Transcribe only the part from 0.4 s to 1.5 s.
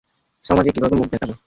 সমাজে কীভাবে মুখ দেখাবো?